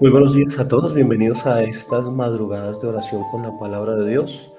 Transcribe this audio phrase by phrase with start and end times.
[0.00, 4.08] Muy buenos días a todos, bienvenidos a estas madrugadas de oración con la palabra de
[4.08, 4.50] Dios.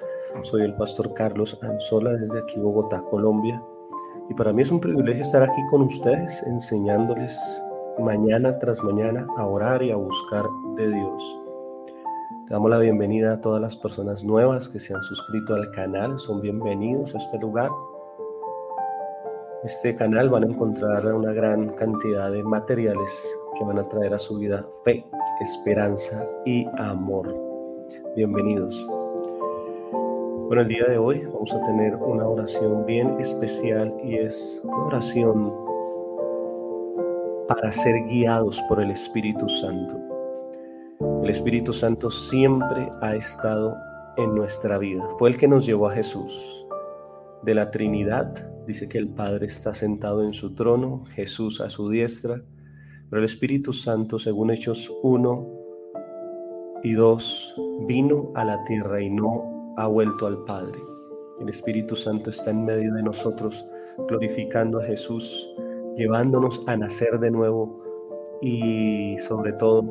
[0.43, 3.59] Soy el pastor Carlos Anzola desde aquí Bogotá, Colombia.
[4.29, 7.35] Y para mí es un privilegio estar aquí con ustedes enseñándoles
[7.97, 11.39] mañana tras mañana a orar y a buscar de Dios.
[12.47, 16.39] damos la bienvenida a todas las personas nuevas que se han suscrito al canal, son
[16.39, 17.71] bienvenidos a este lugar
[19.63, 23.11] este canal van a encontrar una gran cantidad de materiales
[23.57, 25.05] que van a traer a su vida fe,
[25.39, 27.35] esperanza y amor.
[28.15, 28.75] Bienvenidos.
[30.47, 34.85] Bueno, el día de hoy vamos a tener una oración bien especial y es una
[34.85, 35.53] oración
[37.47, 39.97] para ser guiados por el Espíritu Santo.
[41.23, 43.75] El Espíritu Santo siempre ha estado
[44.17, 45.07] en nuestra vida.
[45.17, 46.65] Fue el que nos llevó a Jesús.
[47.43, 51.89] De la Trinidad Dice que el Padre está sentado en su trono, Jesús a su
[51.89, 52.43] diestra,
[53.11, 55.47] pero el Espíritu Santo, según Hechos 1
[56.81, 60.79] y 2, vino a la tierra y no ha vuelto al Padre.
[61.41, 63.65] El Espíritu Santo está en medio de nosotros,
[64.07, 65.53] glorificando a Jesús,
[65.97, 67.83] llevándonos a nacer de nuevo
[68.41, 69.83] y sobre todo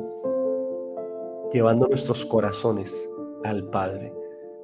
[1.53, 3.07] llevando nuestros corazones
[3.43, 4.11] al Padre.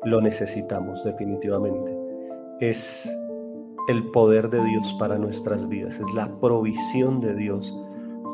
[0.03, 1.95] Lo necesitamos definitivamente.
[2.59, 3.07] Es
[3.87, 7.71] el poder de Dios para nuestras vidas, es la provisión de Dios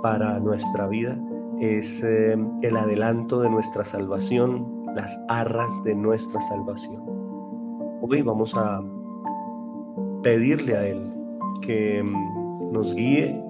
[0.03, 1.18] para nuestra vida,
[1.62, 7.02] es eh, el adelanto de nuestra salvación, las arras de nuestra salvación.
[8.02, 8.84] Hoy vamos a
[10.22, 11.09] pedirle a Él
[11.62, 13.41] que mm, nos guíe,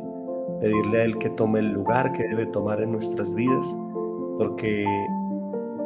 [0.62, 3.76] pedirle a Él que tome el lugar que debe tomar en nuestras vidas,
[4.38, 4.86] porque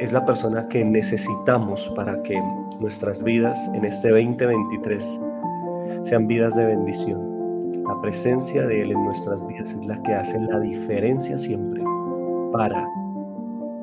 [0.00, 2.38] es la persona que necesitamos para que
[2.78, 5.20] nuestras vidas en este 2023
[6.02, 7.27] sean vidas de bendición.
[8.02, 11.82] Presencia de Él en nuestras vidas es la que hace la diferencia siempre
[12.52, 12.86] para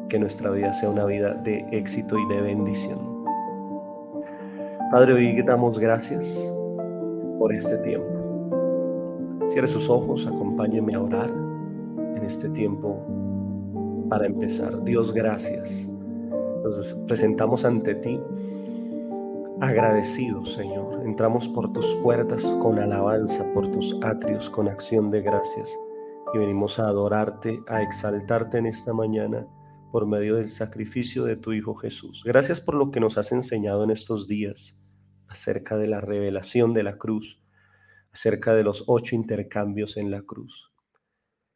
[0.08, 3.00] que nuestra vida sea una vida de éxito y de bendición.
[4.92, 6.50] Padre, hoy damos gracias
[7.38, 8.08] por este tiempo.
[9.50, 11.30] Cierre sus ojos, acompáñeme a orar
[12.16, 12.98] en este tiempo
[14.10, 14.84] para empezar.
[14.86, 15.90] Dios, gracias.
[16.64, 18.20] Nos presentamos ante ti
[19.62, 21.04] agradecidos, Señor.
[21.06, 25.78] Entramos por tus puertas con alabanza, por tus atrios con acción de gracias.
[26.34, 29.48] Y venimos a adorarte, a exaltarte en esta mañana
[29.92, 32.24] por medio del sacrificio de tu Hijo Jesús.
[32.26, 34.82] Gracias por lo que nos has enseñado en estos días
[35.28, 37.42] acerca de la revelación de la cruz,
[38.12, 40.72] acerca de los ocho intercambios en la cruz.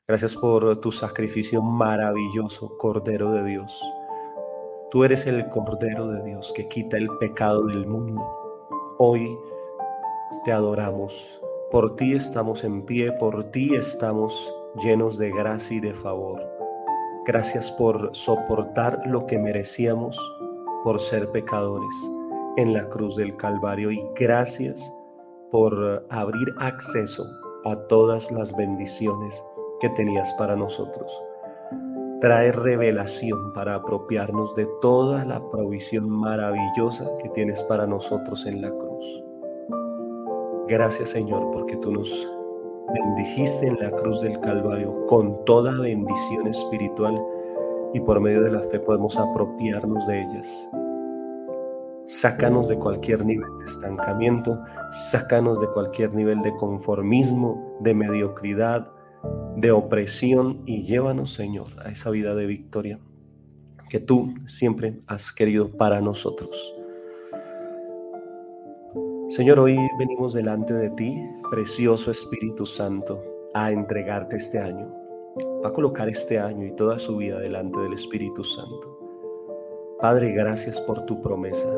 [0.07, 3.79] Gracias por tu sacrificio maravilloso, Cordero de Dios.
[4.91, 8.23] Tú eres el Cordero de Dios que quita el pecado del mundo.
[8.97, 9.37] Hoy
[10.43, 11.39] te adoramos.
[11.69, 14.51] Por ti estamos en pie, por ti estamos
[14.83, 16.41] llenos de gracia y de favor.
[17.27, 20.17] Gracias por soportar lo que merecíamos
[20.83, 21.93] por ser pecadores
[22.57, 24.91] en la cruz del Calvario y gracias
[25.51, 27.27] por abrir acceso
[27.65, 29.39] a todas las bendiciones
[29.81, 31.11] que tenías para nosotros
[32.21, 38.69] trae revelación para apropiarnos de toda la provisión maravillosa que tienes para nosotros en la
[38.69, 39.23] cruz.
[40.67, 42.27] Gracias Señor porque tú nos
[42.93, 47.19] bendijiste en la cruz del Calvario con toda bendición espiritual
[47.93, 50.69] y por medio de la fe podemos apropiarnos de ellas.
[52.05, 54.59] Sácanos de cualquier nivel de estancamiento,
[55.11, 58.91] sácanos de cualquier nivel de conformismo, de mediocridad,
[59.55, 62.99] de opresión y llévanos, Señor, a esa vida de victoria
[63.89, 66.75] que tú siempre has querido para nosotros.
[69.29, 71.21] Señor, hoy venimos delante de ti,
[71.51, 73.23] precioso Espíritu Santo,
[73.53, 74.91] a entregarte este año,
[75.63, 78.99] a colocar este año y toda su vida delante del Espíritu Santo.
[79.99, 81.69] Padre, gracias por tu promesa.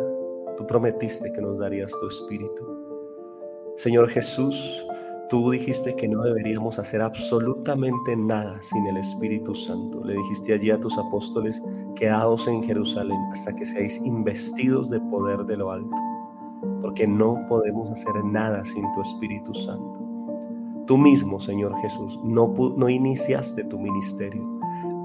[0.57, 2.63] Tú prometiste que nos darías tu Espíritu.
[3.77, 4.85] Señor Jesús,
[5.31, 10.03] Tú dijiste que no deberíamos hacer absolutamente nada sin el Espíritu Santo.
[10.03, 11.63] Le dijiste allí a tus apóstoles,
[11.95, 15.95] quedaos en Jerusalén hasta que seáis investidos de poder de lo alto,
[16.81, 19.99] porque no podemos hacer nada sin tu Espíritu Santo.
[20.85, 24.45] Tú mismo, Señor Jesús, no, no iniciaste tu ministerio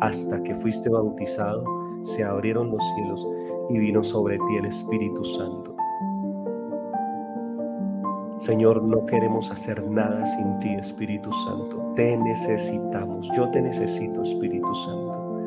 [0.00, 1.64] hasta que fuiste bautizado,
[2.02, 3.25] se abrieron los cielos
[3.70, 5.75] y vino sobre ti el Espíritu Santo
[8.38, 11.92] Señor, no queremos hacer nada sin ti, Espíritu Santo.
[11.96, 13.30] Te necesitamos.
[13.34, 15.40] Yo te necesito, Espíritu Santo.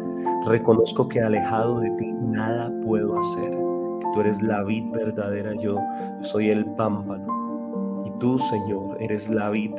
[0.48, 3.52] Reconozco que alejado de ti nada puedo hacer.
[3.52, 5.78] Que tú eres la vid verdadera, yo
[6.22, 8.04] soy el pámpano.
[8.06, 9.76] Y tú, Señor, eres la vid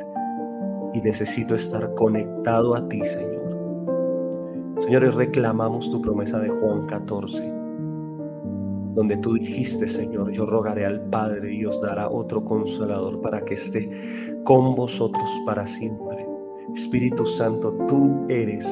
[0.93, 3.41] y necesito estar conectado a ti, Señor.
[4.79, 7.60] Señores, reclamamos tu promesa de Juan 14,
[8.93, 13.53] donde tú dijiste, Señor, yo rogaré al Padre y os dará otro consolador para que
[13.53, 16.27] esté con vosotros para siempre.
[16.75, 18.65] Espíritu Santo, tú eres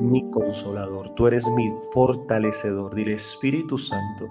[0.00, 2.94] mi consolador, tú eres mi fortalecedor.
[2.94, 4.28] Dile, Espíritu Santo,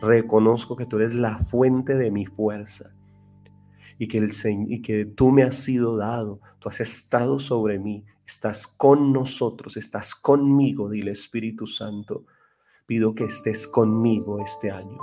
[0.00, 2.94] reconozco que tú eres la fuente de mi fuerza
[3.98, 4.32] y que, el,
[4.68, 9.76] y que tú me has sido dado, tú has estado sobre mí, estás con nosotros,
[9.76, 12.24] estás conmigo, dile Espíritu Santo,
[12.86, 14.98] pido que estés conmigo este año.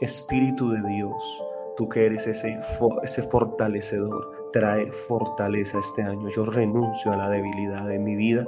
[0.00, 1.42] Espíritu de Dios,
[1.76, 2.58] tú que eres ese,
[3.02, 6.28] ese fortalecedor, trae fortaleza este año.
[6.28, 8.46] Yo renuncio a la debilidad de mi vida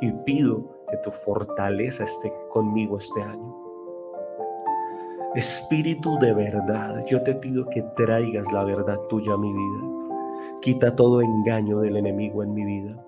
[0.00, 3.54] y pido que tu fortaleza esté conmigo este año.
[5.36, 10.58] Espíritu de verdad, yo te pido que traigas la verdad tuya a mi vida.
[10.60, 13.07] Quita todo engaño del enemigo en mi vida.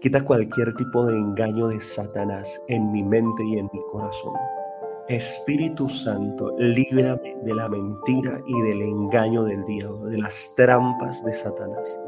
[0.00, 4.34] Quita cualquier tipo de engaño de Satanás en mi mente y en mi corazón.
[5.08, 11.32] Espíritu Santo, líbrame de la mentira y del engaño del diablo, de las trampas de
[11.32, 12.00] Satanás.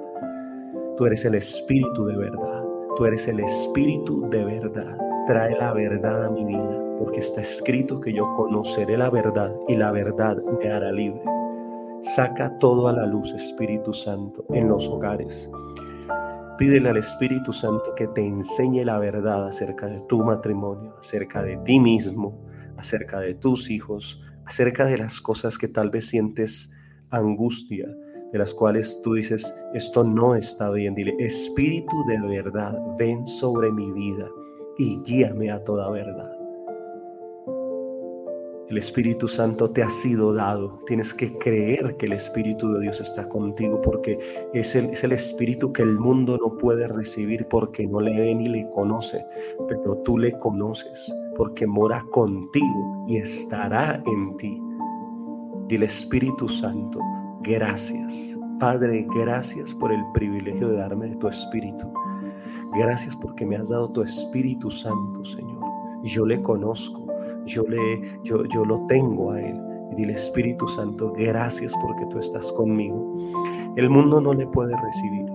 [0.96, 2.62] Tú eres el Espíritu de verdad.
[2.96, 4.98] Tú eres el Espíritu de verdad.
[5.26, 9.76] Trae la verdad a mi vida, porque está escrito que yo conoceré la verdad y
[9.76, 11.22] la verdad me hará libre.
[12.02, 15.50] Saca todo a la luz, Espíritu Santo, en los hogares.
[16.60, 21.56] Pídele al Espíritu Santo que te enseñe la verdad acerca de tu matrimonio, acerca de
[21.64, 22.46] ti mismo,
[22.76, 26.70] acerca de tus hijos, acerca de las cosas que tal vez sientes
[27.08, 27.88] angustia,
[28.30, 30.94] de las cuales tú dices, esto no está bien.
[30.94, 34.28] Dile, Espíritu de verdad, ven sobre mi vida
[34.76, 36.39] y guíame a toda verdad.
[38.70, 40.78] El Espíritu Santo te ha sido dado.
[40.86, 45.10] Tienes que creer que el Espíritu de Dios está contigo porque es el, es el,
[45.10, 49.26] Espíritu que el mundo no puede recibir porque no le ve ni le conoce,
[49.68, 54.62] pero tú le conoces porque mora contigo y estará en ti.
[55.66, 57.00] Dile Espíritu Santo,
[57.42, 58.38] gracias.
[58.60, 61.92] Padre, gracias por el privilegio de darme tu Espíritu.
[62.74, 65.58] Gracias porque me has dado tu Espíritu Santo, Señor.
[66.04, 66.99] Yo le conozco
[67.46, 69.60] yo, le, yo, yo lo tengo a Él.
[69.92, 73.18] Y dile, Espíritu Santo, gracias porque tú estás conmigo.
[73.76, 75.26] El mundo no le puede recibir.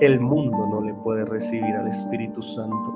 [0.00, 2.94] El mundo no le puede recibir al Espíritu Santo.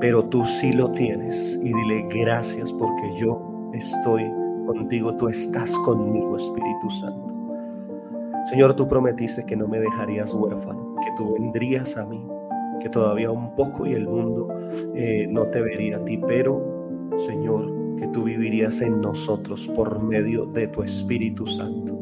[0.00, 1.58] Pero tú sí lo tienes.
[1.62, 3.40] Y dile, gracias porque yo
[3.72, 4.24] estoy
[4.66, 5.16] contigo.
[5.16, 7.34] Tú estás conmigo, Espíritu Santo.
[8.50, 12.24] Señor, tú prometiste que no me dejarías huérfano, que tú vendrías a mí
[12.80, 14.48] que todavía un poco y el mundo
[14.94, 16.76] eh, no te vería a ti, pero
[17.18, 21.94] Señor, que tú vivirías en nosotros por medio de tu Espíritu Santo.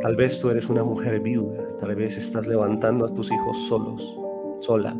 [0.00, 4.18] Tal vez tú eres una mujer viuda, tal vez estás levantando a tus hijos solos,
[4.60, 4.96] sola.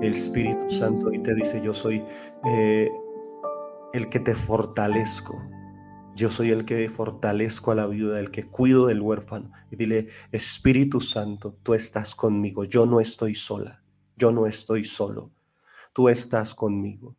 [0.00, 2.02] El Espíritu Santo hoy te dice, yo soy
[2.44, 2.90] eh,
[3.92, 5.40] el que te fortalezco,
[6.14, 9.50] yo soy el que fortalezco a la viuda, el que cuido del huérfano.
[9.70, 12.64] Y dile, Espíritu Santo, tú estás conmigo.
[12.64, 13.82] Yo no estoy sola.
[14.16, 15.30] Yo no estoy solo.
[15.92, 17.16] Tú estás conmigo.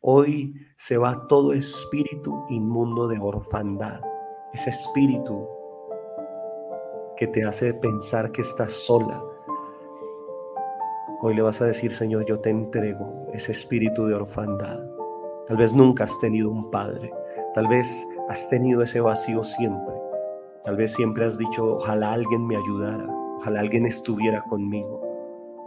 [0.00, 4.00] Hoy se va todo espíritu inmundo de orfandad.
[4.52, 5.46] Ese espíritu
[7.16, 9.22] que te hace pensar que estás sola.
[11.20, 14.80] Hoy le vas a decir, Señor, yo te entrego ese espíritu de orfandad.
[15.46, 17.12] Tal vez nunca has tenido un padre
[17.56, 19.94] Tal vez has tenido ese vacío siempre.
[20.62, 23.06] Tal vez siempre has dicho, ojalá alguien me ayudara,
[23.38, 25.00] ojalá alguien estuviera conmigo.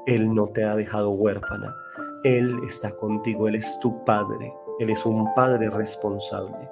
[0.06, 1.76] Él no te ha dejado huérfana.
[2.24, 4.54] Él está contigo, Él es tu Padre.
[4.78, 6.70] Él es un Padre responsable.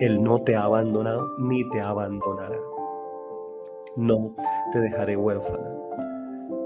[0.00, 2.58] Él no te ha abandonado ni te abandonará.
[3.94, 4.34] No
[4.72, 5.70] te dejaré huérfana.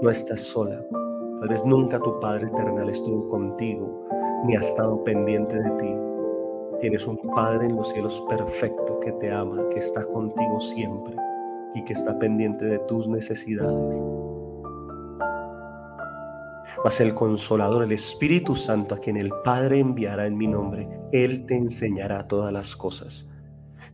[0.01, 0.83] No estás sola.
[1.39, 4.07] Tal vez nunca tu Padre Eternal estuvo contigo
[4.43, 6.10] ni ha estado pendiente de ti
[6.81, 11.15] Tienes un Padre en los cielos perfecto que te ama, que está contigo siempre
[11.75, 14.03] y que está pendiente de tus necesidades.
[16.83, 21.45] Mas el consolador, el Espíritu Santo, a quien el Padre enviará en mi nombre, Él
[21.45, 23.29] te enseñará todas las cosas.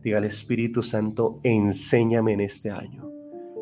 [0.02, 3.10] Diga al Espíritu Santo, enséñame en este año.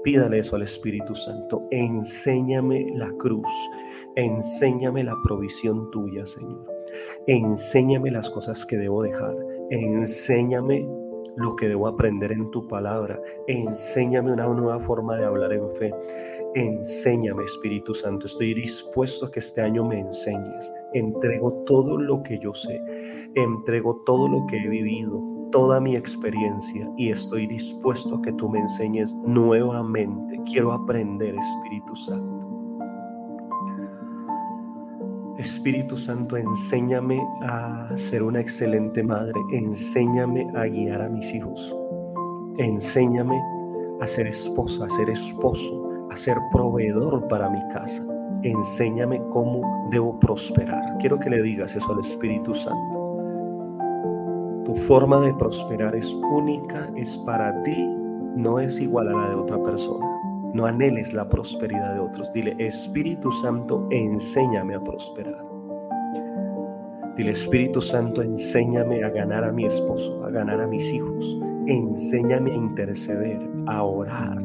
[0.04, 3.48] Pídale eso al Espíritu Santo, enséñame la cruz,
[4.14, 6.75] enséñame la provisión tuya, Señor.
[7.28, 9.34] Enséñame las cosas que debo dejar.
[9.70, 10.88] Enséñame
[11.36, 13.20] lo que debo aprender en tu palabra.
[13.48, 15.92] Enséñame una nueva forma de hablar en fe.
[16.54, 18.26] Enséñame, Espíritu Santo.
[18.26, 20.72] Estoy dispuesto a que este año me enseñes.
[20.94, 22.80] Entrego todo lo que yo sé.
[23.34, 28.48] Entrego todo lo que he vivido, toda mi experiencia y estoy dispuesto a que tú
[28.48, 30.40] me enseñes nuevamente.
[30.46, 32.35] Quiero aprender, Espíritu Santo.
[35.38, 41.76] Espíritu Santo, enséñame a ser una excelente madre, enséñame a guiar a mis hijos,
[42.56, 43.38] enséñame
[44.00, 48.02] a ser esposa, a ser esposo, a ser proveedor para mi casa,
[48.42, 50.96] enséñame cómo debo prosperar.
[50.98, 53.02] Quiero que le digas eso al Espíritu Santo.
[54.64, 57.76] Tu forma de prosperar es única, es para ti,
[58.36, 60.15] no es igual a la de otra persona.
[60.56, 62.32] No anheles la prosperidad de otros.
[62.32, 65.44] Dile, Espíritu Santo, enséñame a prosperar.
[67.14, 71.38] Dile, Espíritu Santo, enséñame a ganar a mi esposo, a ganar a mis hijos.
[71.66, 74.38] Enséñame a interceder, a orar.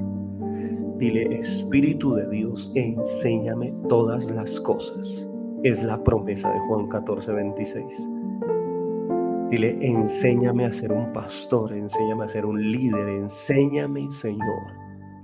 [0.98, 5.26] Dile, Espíritu de Dios, enséñame todas las cosas.
[5.64, 8.10] Es la promesa de Juan 14, 26.
[9.50, 14.81] Dile, enséñame a ser un pastor, enséñame a ser un líder, enséñame, Señor,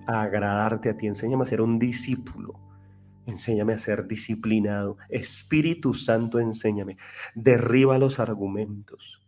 [0.07, 2.55] a agradarte a ti, enséñame a ser un discípulo,
[3.25, 4.97] enséñame a ser disciplinado.
[5.09, 6.97] Espíritu Santo, enséñame.
[7.35, 9.21] Derriba los argumentos,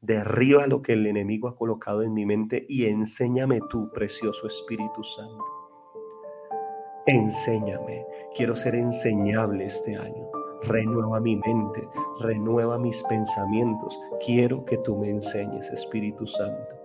[0.00, 5.02] derriba lo que el enemigo ha colocado en mi mente y enséñame tú, precioso Espíritu
[5.02, 5.44] Santo.
[7.06, 10.28] Enséñame, quiero ser enseñable este año.
[10.62, 11.86] Renueva mi mente,
[12.20, 14.00] renueva mis pensamientos.
[14.24, 16.83] Quiero que tú me enseñes, Espíritu Santo.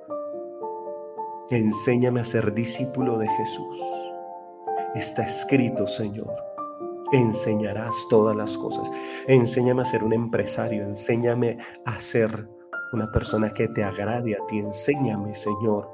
[1.52, 3.82] Enséñame a ser discípulo de Jesús.
[4.94, 6.32] Está escrito, Señor.
[7.12, 8.92] Enseñarás todas las cosas.
[9.28, 10.84] Enséñame a ser un empresario.
[10.84, 12.48] Enséñame a ser
[12.94, 14.60] una persona que te agrade a ti.
[14.60, 15.90] Enséñame, Señor,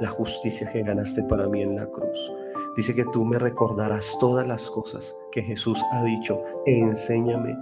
[0.00, 2.32] la justicia que ganaste para mí en la cruz.
[2.74, 6.42] Dice que tú me recordarás todas las cosas que Jesús ha dicho.
[6.64, 7.54] Enséñame,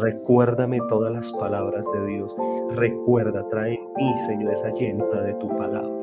[0.00, 2.34] recuérdame todas las palabras de Dios.
[2.70, 5.95] Recuerda, trae en mí, Señor, esa llenura de tu palabra.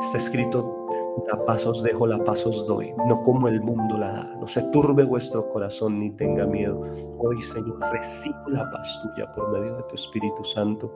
[0.00, 0.86] Está escrito,
[1.32, 4.36] a pasos dejo, la pasos doy, no como el mundo la da.
[4.40, 6.80] No se turbe vuestro corazón ni tenga miedo.
[7.18, 10.92] Hoy, Señor, recibo la paz tuya por medio de tu Espíritu Santo.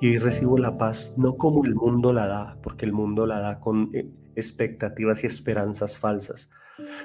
[0.00, 3.40] Y hoy recibo la paz no como el mundo la da, porque el mundo la
[3.40, 6.50] da con eh, expectativas y esperanzas falsas,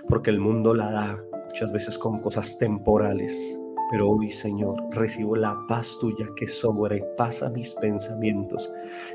[0.07, 5.57] porque el mundo la da muchas veces con cosas temporales, pero hoy, Señor, recibo la
[5.67, 8.71] paz tuya que sobrepasa mis pensamientos,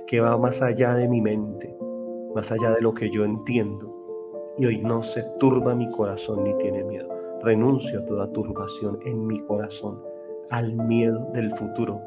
[0.07, 1.77] que va más allá de mi mente,
[2.35, 3.95] más allá de lo que yo entiendo.
[4.59, 7.09] Y hoy no se turba mi corazón ni tiene miedo.
[7.43, 10.03] Renuncio a toda turbación en mi corazón,
[10.51, 12.01] al miedo del futuro,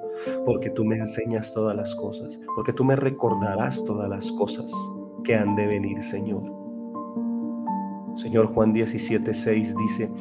[0.46, 4.70] porque tú me enseñas todas las cosas, porque tú me recordarás todas las cosas
[5.24, 6.44] que han de venir, Señor.
[8.16, 10.12] Señor Juan 17, 6 dice,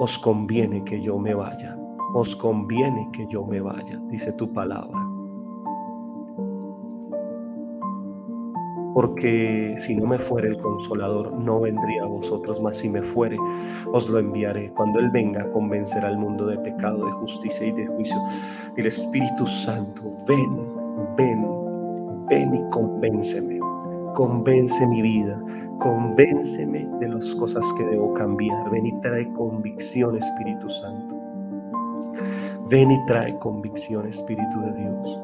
[0.00, 1.78] os conviene que yo me vaya
[2.14, 4.98] os conviene que yo me vaya, dice tu palabra.
[8.94, 13.36] Porque si no me fuere el consolador, no vendría a vosotros, mas si me fuere,
[13.92, 14.70] os lo enviaré.
[14.70, 18.16] Cuando Él venga a convencer al mundo de pecado, de justicia y de juicio,
[18.76, 20.68] el Espíritu Santo, ven,
[21.16, 21.44] ven,
[22.28, 23.58] ven y convénceme.
[24.14, 25.42] Convence mi vida,
[25.80, 28.70] convénceme de las cosas que debo cambiar.
[28.70, 31.03] Ven y trae convicción, Espíritu Santo.
[32.68, 35.20] Ven y trae convicción, Espíritu de Dios.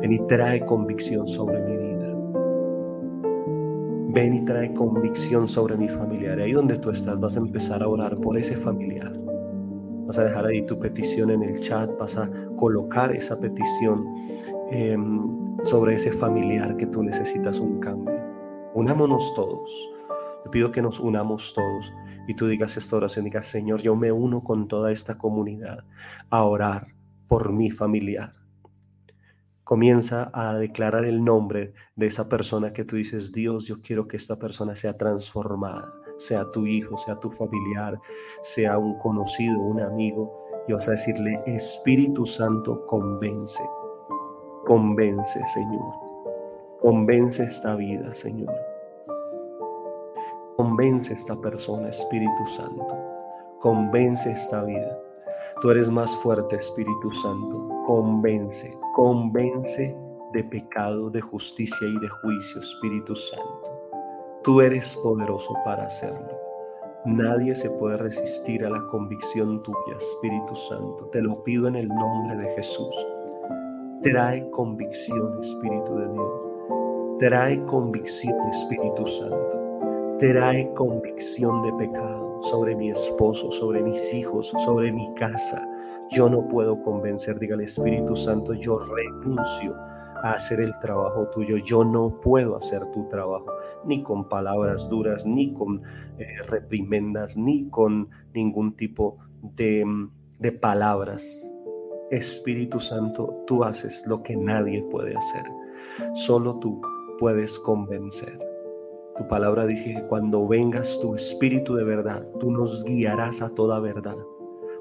[0.00, 2.14] Ven y trae convicción sobre mi vida.
[4.10, 6.40] Ven y trae convicción sobre mi familiar.
[6.40, 9.12] Ahí donde tú estás vas a empezar a orar por ese familiar.
[10.06, 14.06] Vas a dejar ahí tu petición en el chat, vas a colocar esa petición
[14.70, 18.14] em, sobre ese familiar que tú necesitas un cambio.
[18.74, 19.70] Unámonos todos.
[20.44, 21.92] Te pido que nos unamos todos
[22.28, 25.84] y tú digas esta oración, digas, Señor, yo me uno con toda esta comunidad
[26.28, 26.88] a orar
[27.26, 28.34] por mi familiar.
[29.64, 34.18] Comienza a declarar el nombre de esa persona que tú dices, Dios, yo quiero que
[34.18, 37.98] esta persona sea transformada, sea tu hijo, sea tu familiar,
[38.42, 40.30] sea un conocido, un amigo,
[40.68, 43.62] y vas a decirle, Espíritu Santo, convence,
[44.66, 45.94] convence, Señor,
[46.82, 48.67] convence esta vida, Señor.
[50.58, 52.84] Convence esta persona, Espíritu Santo.
[53.60, 54.98] Convence esta vida.
[55.60, 57.84] Tú eres más fuerte, Espíritu Santo.
[57.86, 59.96] Convence, convence
[60.32, 64.40] de pecado, de justicia y de juicio, Espíritu Santo.
[64.42, 66.36] Tú eres poderoso para hacerlo.
[67.04, 71.04] Nadie se puede resistir a la convicción tuya, Espíritu Santo.
[71.12, 73.06] Te lo pido en el nombre de Jesús.
[74.02, 76.32] Trae convicción, Espíritu de Dios.
[77.20, 79.67] Trae convicción, Espíritu Santo
[80.18, 85.64] trae convicción de pecado sobre mi esposo, sobre mis hijos, sobre mi casa.
[86.10, 89.76] Yo no puedo convencer, diga el Espíritu Santo, yo renuncio
[90.22, 91.58] a hacer el trabajo tuyo.
[91.58, 93.46] Yo no puedo hacer tu trabajo,
[93.84, 95.82] ni con palabras duras, ni con
[96.18, 99.84] eh, reprimendas, ni con ningún tipo de,
[100.40, 101.52] de palabras.
[102.10, 105.44] Espíritu Santo, tú haces lo que nadie puede hacer.
[106.14, 106.80] Solo tú
[107.18, 108.57] puedes convencer.
[109.18, 113.80] Tu palabra dice que cuando vengas tu Espíritu de verdad, tú nos guiarás a toda
[113.80, 114.14] verdad,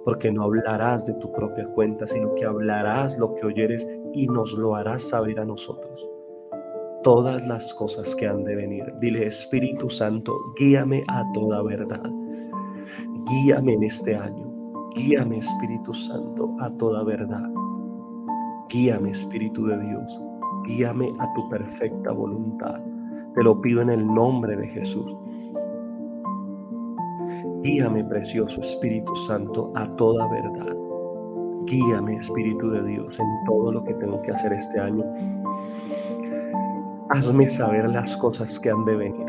[0.05, 4.53] porque no hablarás de tu propia cuenta, sino que hablarás lo que oyeres y nos
[4.53, 6.07] lo harás saber a nosotros.
[7.01, 8.93] Todas las cosas que han de venir.
[9.01, 12.03] Dile, Espíritu Santo, guíame a toda verdad.
[13.25, 14.45] Guíame en este año.
[14.95, 17.49] Guíame, Espíritu Santo, a toda verdad.
[18.69, 20.21] Guíame, Espíritu de Dios.
[20.67, 22.79] Guíame a tu perfecta voluntad
[23.37, 25.15] te lo pido en el nombre de Jesús.
[27.61, 30.75] Guíame, precioso Espíritu Santo, a toda verdad.
[31.65, 35.05] Guíame, Espíritu de Dios, en todo lo que tengo que hacer este año.
[37.11, 39.27] Hazme saber las cosas que han de venir.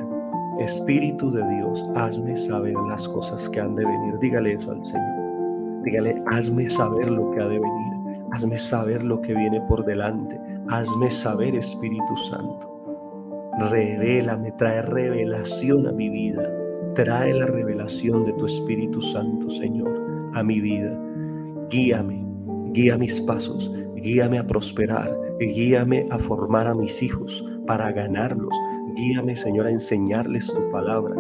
[0.59, 4.19] Espíritu de Dios, hazme saber las cosas que han de venir.
[4.21, 5.83] Dígale eso al Señor.
[5.83, 8.25] Dígale, hazme saber lo que ha de venir.
[8.33, 10.41] Hazme saber lo que viene por delante.
[10.71, 12.78] Hazme saber, Espíritu Santo.
[13.59, 16.49] Revélame, trae revelación a mi vida.
[16.95, 20.97] Trae la revelación de tu Espíritu Santo, Señor, a mi vida.
[21.69, 22.25] Guíame,
[22.73, 28.55] guía mis pasos, guíame a prosperar, guíame a formar a mis hijos para ganarlos.
[28.95, 31.17] Guíame, Señor, a enseñarles tu palabra.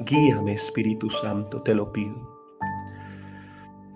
[0.00, 2.30] Guíame, Espíritu Santo, te lo pido.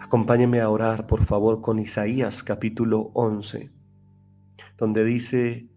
[0.00, 3.75] Acompáñame a orar, por favor, con Isaías capítulo 11
[4.76, 5.68] donde dice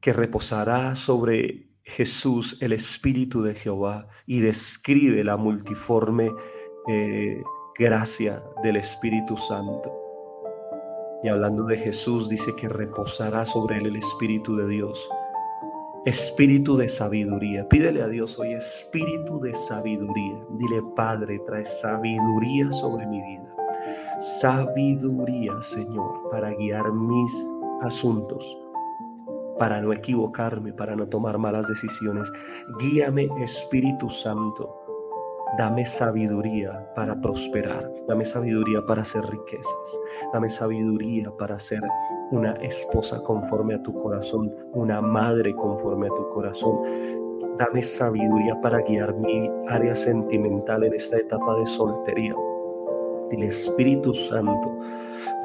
[0.00, 6.30] que reposará sobre Jesús el Espíritu de Jehová y describe la multiforme
[6.88, 7.42] eh,
[7.78, 9.92] gracia del Espíritu Santo.
[11.22, 15.06] Y hablando de Jesús, dice que reposará sobre él el Espíritu de Dios.
[16.06, 17.68] Espíritu de sabiduría.
[17.68, 20.38] Pídele a Dios hoy espíritu de sabiduría.
[20.56, 23.49] Dile, Padre, trae sabiduría sobre mi vida
[24.20, 27.48] sabiduría, Señor, para guiar mis
[27.80, 28.58] asuntos,
[29.58, 32.30] para no equivocarme, para no tomar malas decisiones.
[32.78, 34.76] Guíame, Espíritu Santo.
[35.56, 37.90] Dame sabiduría para prosperar.
[38.06, 39.98] Dame sabiduría para hacer riquezas.
[40.32, 41.82] Dame sabiduría para ser
[42.30, 46.78] una esposa conforme a tu corazón, una madre conforme a tu corazón.
[47.58, 52.34] Dame sabiduría para guiar mi área sentimental en esta etapa de soltería
[53.30, 54.78] el Espíritu Santo,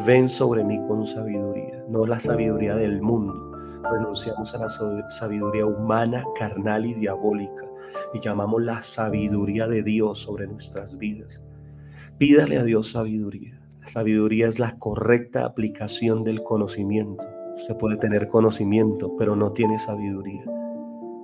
[0.05, 3.51] ven sobre mí con sabiduría, no la sabiduría del mundo.
[3.91, 4.69] Renunciamos a la
[5.09, 7.65] sabiduría humana, carnal y diabólica
[8.13, 11.43] y llamamos la sabiduría de Dios sobre nuestras vidas.
[12.17, 13.61] Pídale a Dios sabiduría.
[13.81, 17.23] La sabiduría es la correcta aplicación del conocimiento.
[17.67, 20.43] Se puede tener conocimiento, pero no tiene sabiduría.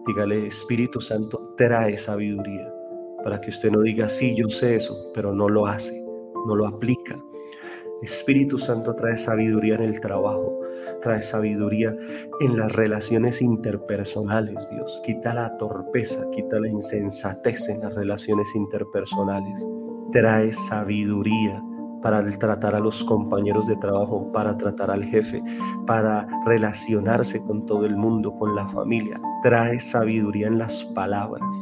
[0.05, 2.71] Dígale, Espíritu Santo, trae sabiduría
[3.23, 6.10] para que usted no diga, sí, yo sé eso, pero no lo hace
[6.45, 7.17] no lo aplica.
[8.01, 10.59] Espíritu Santo trae sabiduría en el trabajo,
[11.03, 11.95] trae sabiduría
[12.39, 15.01] en las relaciones interpersonales, Dios.
[15.05, 19.67] Quita la torpeza, quita la insensatez en las relaciones interpersonales.
[20.11, 21.63] Trae sabiduría
[22.01, 25.43] para tratar a los compañeros de trabajo, para tratar al jefe,
[25.85, 29.21] para relacionarse con todo el mundo, con la familia.
[29.43, 31.55] Trae sabiduría en las palabras.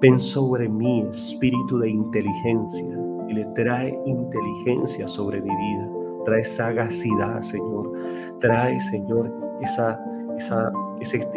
[0.00, 2.96] Ven sobre mí, espíritu de inteligencia,
[3.36, 5.88] y le trae inteligencia sobre mi vida,
[6.24, 7.92] trae sagacidad, Señor,
[8.40, 10.00] trae, Señor, esa,
[10.38, 11.28] esa, ese,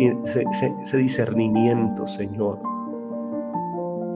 [0.81, 2.59] ese, discernimiento, Señor,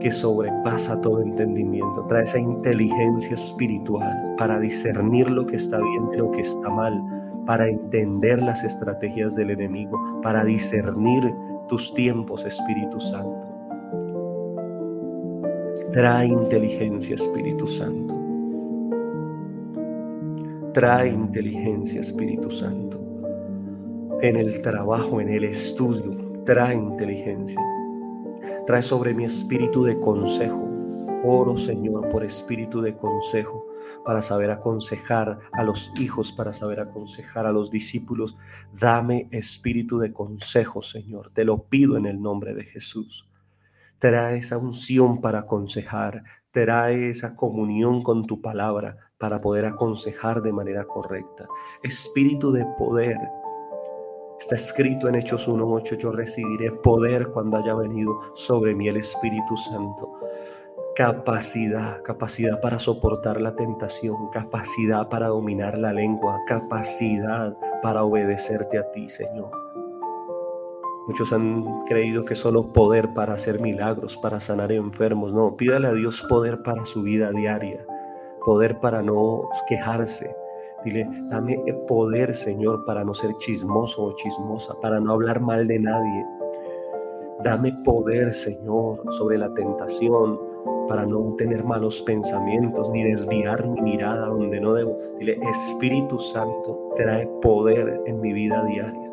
[0.00, 6.16] que sobrepasa todo entendimiento, trae esa inteligencia espiritual para discernir lo que está bien y
[6.16, 7.02] lo que está mal,
[7.46, 11.34] para entender las estrategias del enemigo, para discernir
[11.68, 13.43] tus tiempos, Espíritu Santo.
[15.94, 18.16] Trae inteligencia, Espíritu Santo.
[20.72, 22.98] Trae inteligencia, Espíritu Santo.
[24.20, 27.60] En el trabajo, en el estudio, trae inteligencia.
[28.66, 30.68] Trae sobre mi espíritu de consejo.
[31.22, 33.64] Oro, Señor, por espíritu de consejo
[34.04, 38.36] para saber aconsejar a los hijos, para saber aconsejar a los discípulos.
[38.80, 41.30] Dame espíritu de consejo, Señor.
[41.32, 43.28] Te lo pido en el nombre de Jesús
[43.98, 50.52] trae esa unción para aconsejar, trae esa comunión con tu palabra para poder aconsejar de
[50.52, 51.46] manera correcta.
[51.82, 53.16] Espíritu de poder.
[54.38, 59.56] Está escrito en Hechos 1.8, yo recibiré poder cuando haya venido sobre mí el Espíritu
[59.56, 60.12] Santo.
[60.96, 68.90] capacidad, capacidad para soportar la tentación, capacidad para dominar la lengua, capacidad para obedecerte a
[68.92, 69.63] ti, Señor.
[71.06, 75.34] Muchos han creído que solo poder para hacer milagros, para sanar enfermos.
[75.34, 77.84] No, pídale a Dios poder para su vida diaria,
[78.44, 80.34] poder para no quejarse.
[80.82, 85.78] Dile, dame poder, Señor, para no ser chismoso o chismosa, para no hablar mal de
[85.78, 86.26] nadie.
[87.42, 90.38] Dame poder, Señor, sobre la tentación,
[90.88, 94.98] para no tener malos pensamientos ni desviar mi mirada donde no debo.
[95.18, 99.03] Dile, Espíritu Santo, trae poder en mi vida diaria.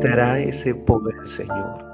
[0.00, 1.84] Trae ese poder, Señor,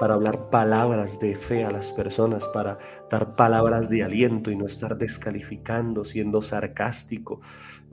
[0.00, 2.76] para hablar palabras de fe a las personas, para
[3.08, 7.40] dar palabras de aliento y no estar descalificando, siendo sarcástico,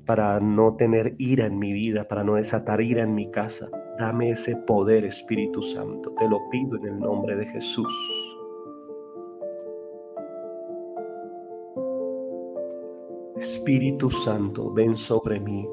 [0.08, 3.69] para no tener ira en mi vida, para no desatar ira en mi casa.
[3.99, 6.15] Dame ese poder, Espíritu Santo.
[6.17, 7.93] Te lo pido en el nombre de Jesús.
[13.38, 15.69] Espíritu Santo, ven sobre mí.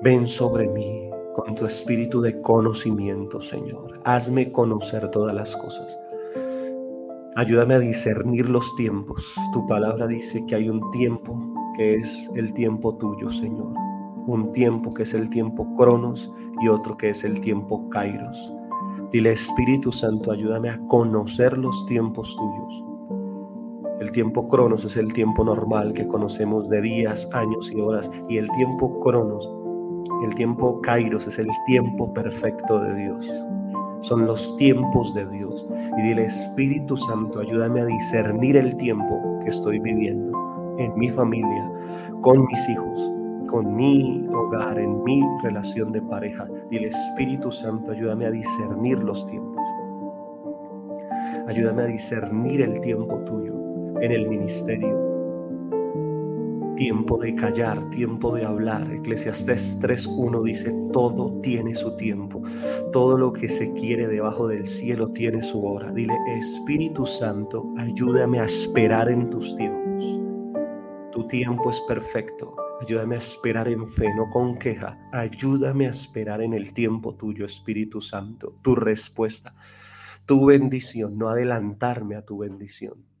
[0.00, 4.00] Ven sobre mí con tu espíritu de conocimiento, Señor.
[4.04, 5.98] Hazme conocer todas las cosas.
[7.36, 9.22] Ayúdame a discernir los tiempos.
[9.52, 11.38] Tu palabra dice que hay un tiempo
[11.76, 13.70] que es el tiempo tuyo, Señor.
[14.26, 18.54] Un tiempo que es el tiempo Cronos y otro que es el tiempo Kairos.
[19.12, 22.84] Dile Espíritu Santo, ayúdame a conocer los tiempos tuyos.
[24.00, 28.10] El tiempo Cronos es el tiempo normal que conocemos de días, años y horas.
[28.30, 29.46] Y el tiempo Cronos
[30.24, 33.30] el tiempo Kairos es el tiempo perfecto de Dios.
[34.00, 35.66] Son los tiempos de Dios.
[35.98, 40.36] Y dile, Espíritu Santo, ayúdame a discernir el tiempo que estoy viviendo
[40.78, 41.70] en mi familia,
[42.20, 43.12] con mis hijos,
[43.50, 46.46] con mi hogar, en mi relación de pareja.
[46.70, 49.62] Dile, Espíritu Santo, ayúdame a discernir los tiempos.
[51.46, 53.54] Ayúdame a discernir el tiempo tuyo
[54.00, 55.05] en el ministerio,
[56.76, 58.90] tiempo de callar, tiempo de hablar.
[58.92, 62.42] Eclesiastés 3.1 dice, todo tiene su tiempo,
[62.92, 65.90] todo lo que se quiere debajo del cielo tiene su hora.
[65.92, 70.04] Dile, Espíritu Santo, ayúdame a esperar en tus tiempos.
[71.12, 72.54] Tu tiempo es perfecto.
[72.80, 74.98] Ayúdame a esperar en fe, no con queja.
[75.10, 79.54] Ayúdame a esperar en el tiempo tuyo, Espíritu Santo, tu respuesta,
[80.26, 83.15] tu bendición, no adelantarme a tu bendición.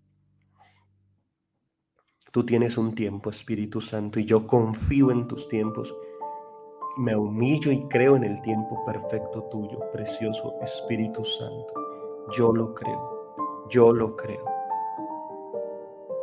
[2.36, 5.96] Tú tienes un tiempo, Espíritu Santo, y yo confío en tus tiempos.
[6.98, 11.72] Me humillo y creo en el tiempo perfecto tuyo, precioso Espíritu Santo.
[12.36, 13.34] Yo lo creo,
[13.70, 14.44] yo lo creo.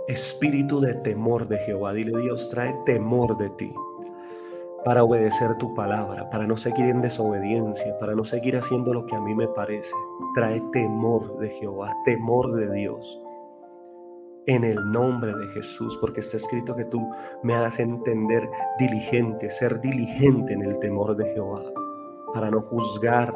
[0.07, 3.73] Espíritu de temor de Jehová, dile Dios, trae temor de ti
[4.85, 9.15] para obedecer tu palabra, para no seguir en desobediencia, para no seguir haciendo lo que
[9.15, 9.95] a mí me parece.
[10.35, 13.22] Trae temor de Jehová, temor de Dios
[14.45, 17.09] en el nombre de Jesús, porque está escrito que tú
[17.43, 21.63] me hagas entender diligente, ser diligente en el temor de Jehová,
[22.33, 23.33] para no juzgar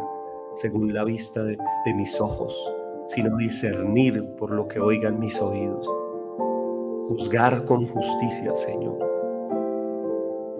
[0.55, 1.57] según la vista de,
[1.95, 2.55] mis ojos,
[3.07, 5.87] sino discernir por lo que oigan mis oídos.
[7.07, 8.97] Juzgar con justicia, Señor.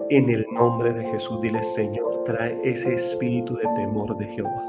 [0.08, 4.64] En el nombre de Jesús, dile, Señor, trae ese espíritu de temor de Jehová,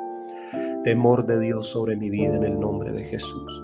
[0.84, 3.64] temor de Dios sobre mi vida en el nombre de Jesús.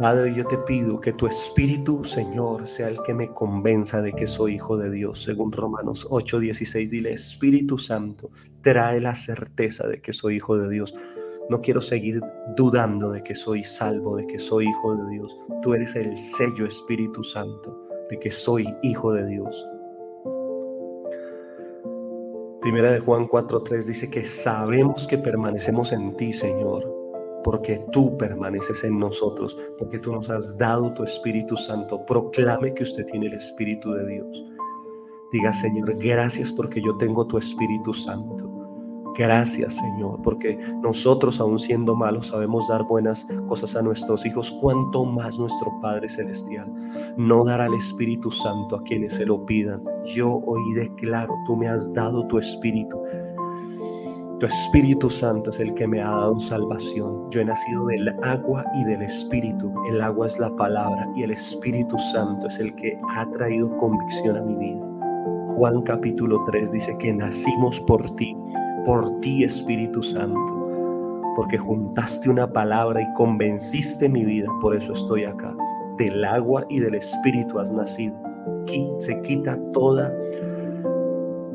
[0.00, 4.28] Padre, yo te pido que tu Espíritu, Señor, sea el que me convenza de que
[4.28, 6.92] soy hijo de Dios, según Romanos 8:16.
[6.92, 8.30] Dile, Espíritu Santo,
[8.62, 10.94] trae la certeza de que soy hijo de Dios.
[11.50, 12.20] No quiero seguir
[12.56, 15.36] dudando de que soy salvo, de que soy hijo de Dios.
[15.62, 19.68] Tú eres el sello, Espíritu Santo, de que soy hijo de Dios.
[22.60, 26.97] Primera de Juan 4:3 dice que sabemos que permanecemos en ti, Señor
[27.44, 32.04] porque tú permaneces en nosotros, porque tú nos has dado tu Espíritu Santo.
[32.04, 34.44] Proclame que usted tiene el Espíritu de Dios.
[35.32, 38.58] Diga, Señor, gracias porque yo tengo tu Espíritu Santo.
[39.18, 45.04] Gracias, Señor, porque nosotros, aun siendo malos, sabemos dar buenas cosas a nuestros hijos, cuanto
[45.04, 46.72] más nuestro Padre Celestial
[47.16, 49.82] no dará el Espíritu Santo a quienes se lo pidan.
[50.04, 53.02] Yo hoy declaro, tú me has dado tu Espíritu
[54.38, 57.28] tu Espíritu Santo es el que me ha dado salvación.
[57.30, 59.72] Yo he nacido del agua y del Espíritu.
[59.90, 64.36] El agua es la palabra y el Espíritu Santo es el que ha traído convicción
[64.36, 64.80] a mi vida.
[65.56, 68.36] Juan capítulo 3 dice que nacimos por ti,
[68.86, 75.24] por ti Espíritu Santo, porque juntaste una palabra y convenciste mi vida, por eso estoy
[75.24, 75.52] acá.
[75.96, 78.16] Del agua y del Espíritu has nacido.
[78.98, 80.12] Se quita toda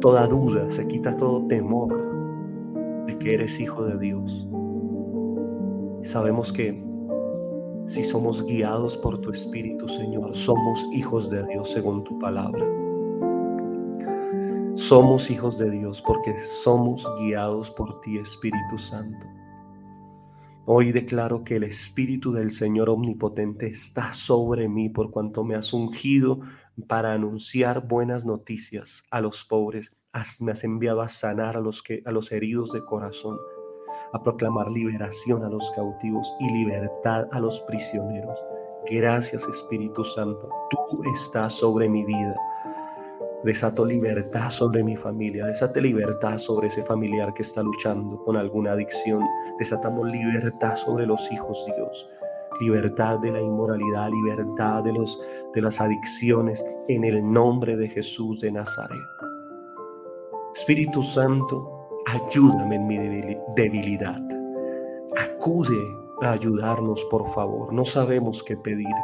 [0.01, 2.12] toda duda, se quita todo temor,
[3.05, 4.47] de que eres hijo de Dios.
[6.03, 6.83] Sabemos que
[7.87, 12.65] si somos guiados por tu Espíritu, Señor, somos hijos de Dios según tu palabra.
[14.75, 19.27] Somos hijos de Dios porque somos guiados por ti, Espíritu Santo.
[20.65, 25.73] Hoy declaro que el Espíritu del Señor Omnipotente está sobre mí por cuanto me has
[25.73, 26.39] ungido
[26.87, 29.93] para anunciar buenas noticias a los pobres.
[30.39, 33.37] Me has enviado a sanar a los, que, a los heridos de corazón,
[34.13, 38.39] a proclamar liberación a los cautivos y libertad a los prisioneros.
[38.89, 42.35] Gracias Espíritu Santo, tú estás sobre mi vida
[43.43, 48.71] Desato libertad sobre mi familia, desate libertad sobre ese familiar que está luchando con alguna
[48.71, 49.21] adicción.
[49.59, 52.09] Desatamos libertad sobre los hijos, Dios.
[52.61, 55.21] Libertad de la inmoralidad, libertad de, los,
[55.53, 59.12] de las adicciones en el nombre de Jesús de Nazaret.
[60.55, 62.97] Espíritu Santo, ayúdame en mi
[63.55, 64.21] debilidad.
[65.17, 65.81] Acude
[66.21, 67.73] a ayudarnos, por favor.
[67.73, 68.95] No sabemos qué pedir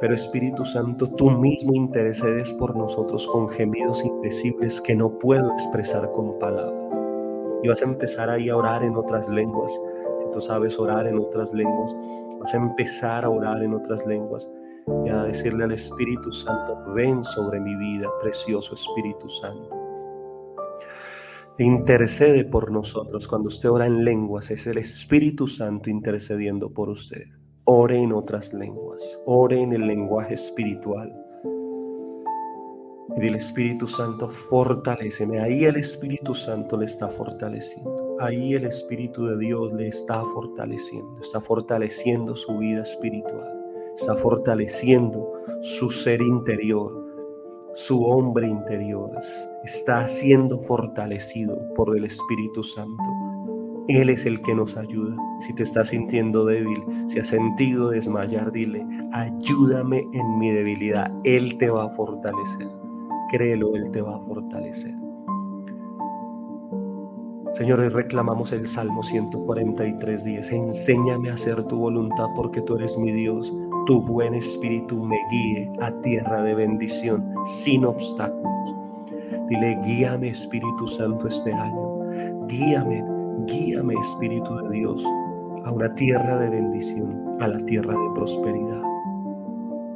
[0.00, 6.10] pero Espíritu Santo, tú mismo intercedes por nosotros con gemidos indecibles que no puedo expresar
[6.12, 7.00] con palabras.
[7.62, 9.72] Y vas a empezar ahí a orar en otras lenguas.
[10.20, 11.96] Si tú sabes orar en otras lenguas,
[12.38, 14.48] vas a empezar a orar en otras lenguas
[15.04, 19.77] y a decirle al Espíritu Santo, ven sobre mi vida, precioso Espíritu Santo.
[21.58, 23.26] E intercede por nosotros.
[23.26, 27.24] Cuando usted ora en lenguas, es el Espíritu Santo intercediendo por usted.
[27.64, 31.12] Ore en otras lenguas, ore en el lenguaje espiritual.
[33.16, 35.40] Y dile Espíritu Santo, fortaleceme.
[35.40, 38.16] Ahí el Espíritu Santo le está fortaleciendo.
[38.20, 41.18] Ahí el Espíritu de Dios le está fortaleciendo.
[41.20, 43.58] Está fortaleciendo su vida espiritual.
[43.96, 47.07] Está fortaleciendo su ser interior,
[47.78, 49.08] su hombre interior.
[49.62, 53.04] Está siendo fortalecido por el Espíritu Santo.
[53.86, 55.16] Él es el que nos ayuda.
[55.38, 61.12] Si te estás sintiendo débil, si has sentido desmayar, dile, ayúdame en mi debilidad.
[61.22, 62.66] Él te va a fortalecer.
[63.30, 64.96] Créelo, Él te va a fortalecer.
[67.52, 70.52] Señor, hoy reclamamos el Salmo 143, 10.
[70.52, 73.54] Enséñame a hacer tu voluntad porque tú eres mi Dios.
[73.88, 78.76] Tu buen espíritu me guíe a tierra de bendición, sin obstáculos.
[79.48, 82.46] Dile, guíame Espíritu Santo este año.
[82.46, 83.02] Guíame
[83.46, 85.02] Guíame, Espíritu de Dios,
[85.64, 88.82] a una tierra de bendición, a la tierra de prosperidad.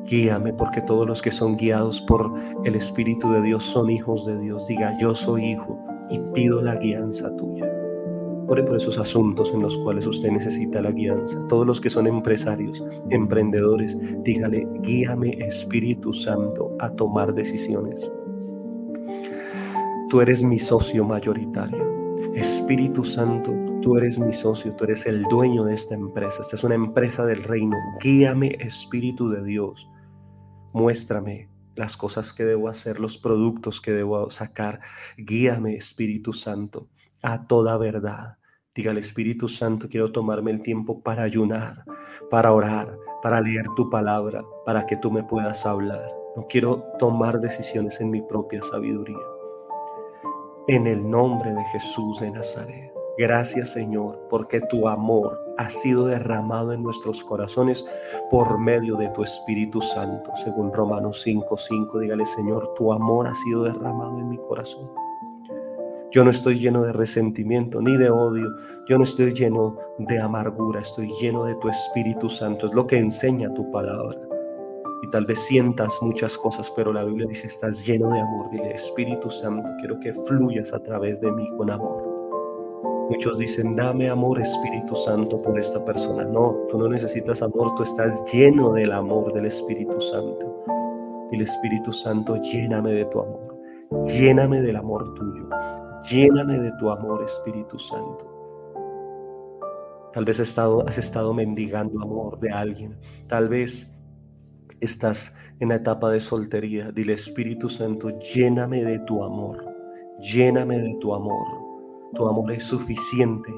[0.05, 2.33] Guíame porque todos los que son guiados por
[2.64, 4.66] el Espíritu de Dios son hijos de Dios.
[4.68, 5.78] Diga, yo soy hijo
[6.09, 7.72] y pido la guianza tuya.
[8.53, 11.43] Por esos asuntos en los cuales usted necesita la guianza.
[11.49, 18.12] Todos los que son empresarios, emprendedores, dígale, guíame Espíritu Santo a tomar decisiones.
[20.11, 22.35] Tú eres mi socio mayoritario.
[22.35, 26.43] Espíritu Santo, tú eres mi socio, tú eres el dueño de esta empresa.
[26.43, 27.79] Esta es una empresa del reino.
[28.03, 29.88] Guíame, Espíritu de Dios.
[30.75, 34.81] Muéstrame las cosas que debo hacer, los productos que debo sacar.
[35.17, 36.91] Guíame, Espíritu Santo,
[37.23, 38.37] a toda verdad.
[38.75, 41.85] Dígale, Espíritu Santo, quiero tomarme el tiempo para ayunar,
[42.31, 46.11] para orar, para leer tu palabra, para que tú me puedas hablar.
[46.37, 49.19] No quiero tomar decisiones en mi propia sabiduría
[50.69, 52.93] en el nombre de Jesús de Nazaret.
[53.19, 57.85] Gracias Señor, porque tu amor ha sido derramado en nuestros corazones
[58.31, 60.31] por medio de tu Espíritu Santo.
[60.43, 64.91] Según Romanos 5:5, dígale Señor, tu amor ha sido derramado en mi corazón.
[66.12, 68.55] Yo no estoy lleno de resentimiento ni de odio,
[68.87, 72.66] yo no estoy lleno de amargura, estoy lleno de tu Espíritu Santo.
[72.66, 74.18] Es lo que enseña tu palabra
[75.03, 78.51] y tal vez sientas muchas cosas, pero la Biblia dice, estás lleno de amor.
[78.51, 82.05] Dile, Espíritu Santo, quiero que fluyas a través de mí con amor.
[83.09, 86.25] Muchos dicen, dame amor, Espíritu Santo, por esta persona.
[86.25, 90.64] No, tú no necesitas amor, tú estás lleno del amor del Espíritu Santo.
[91.31, 93.59] Dile, Espíritu Santo, lléname de tu amor.
[94.05, 95.48] Lléname del amor tuyo.
[96.11, 98.33] Lléname de tu amor, Espíritu Santo.
[100.12, 102.99] Tal vez has estado, has estado mendigando amor de alguien.
[103.29, 103.93] Tal vez
[104.81, 109.65] estás en la etapa de soltería, dile Espíritu Santo, lléname de tu amor,
[110.21, 111.47] lléname de tu amor.
[112.15, 113.51] Tu amor es suficiente,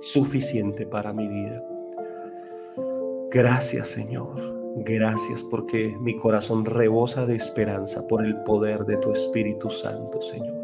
[0.00, 1.62] suficiente para mi vida.
[3.30, 4.38] Gracias Señor,
[4.84, 10.59] gracias porque mi corazón rebosa de esperanza por el poder de tu Espíritu Santo, Señor.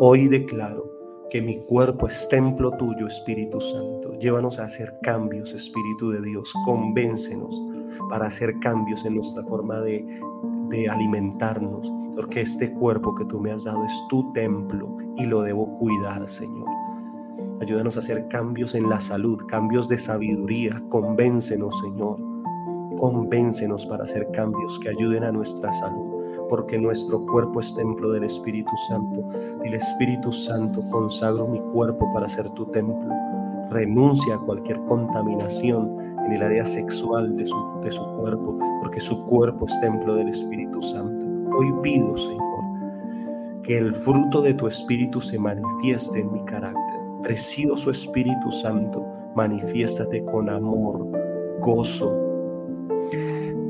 [0.00, 0.90] Hoy declaro
[1.30, 4.18] que mi cuerpo es templo tuyo, Espíritu Santo.
[4.18, 6.52] Llévanos a hacer cambios, Espíritu de Dios.
[6.64, 7.62] Convéncenos
[8.10, 10.04] para hacer cambios en nuestra forma de,
[10.90, 15.78] alimentarnos, porque este cuerpo que tú me has dado es tu templo y lo debo
[15.78, 16.66] cuidar, Señor.
[17.60, 20.82] Ayúdanos a hacer cambios en la salud, cambios de sabiduría.
[20.88, 22.18] Convéncenos, Señor.
[22.98, 26.13] Convéncenos para hacer cambios que ayuden a nuestra salud,
[26.48, 29.24] porque nuestro cuerpo es templo del Espíritu Santo.
[29.64, 33.08] El Espíritu Santo, consagro mi cuerpo para ser tu templo.
[33.70, 39.24] Renuncia a cualquier contaminación en el área sexual de su, de su cuerpo, porque su
[39.26, 41.26] cuerpo es templo del Espíritu Santo.
[41.56, 42.42] Hoy pido, Señor,
[43.62, 47.00] que el fruto de tu Espíritu se manifieste en mi carácter.
[47.22, 49.04] Presido su Espíritu Santo,
[49.34, 51.08] manifiéstate con amor,
[51.60, 52.12] gozo,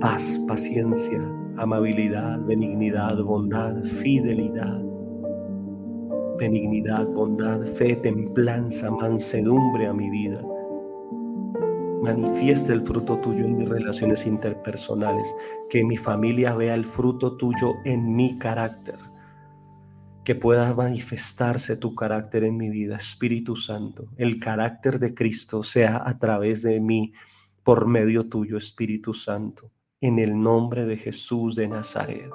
[0.01, 1.21] paz, paciencia,
[1.57, 4.83] amabilidad, benignidad, bondad, fidelidad,
[6.39, 10.41] benignidad, bondad, fe, templanza, mansedumbre a mi vida.
[12.03, 15.27] Manifieste el fruto tuyo en mis relaciones interpersonales,
[15.71, 18.99] que mi familia vea el fruto tuyo en mi carácter,
[20.25, 26.03] que pueda manifestarse tu carácter en mi vida, Espíritu Santo, el carácter de Cristo sea
[26.05, 27.13] a través de mí,
[27.63, 32.31] por medio tuyo, Espíritu Santo, en el nombre de Jesús de Nazaret.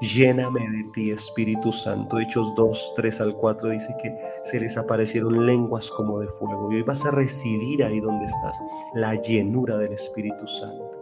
[0.00, 2.20] Lléname de ti, Espíritu Santo.
[2.20, 6.70] Hechos 2, 3 al 4 dice que se les aparecieron lenguas como de fuego.
[6.70, 8.60] Y hoy vas a recibir ahí donde estás
[8.94, 10.98] la llenura del Espíritu Santo.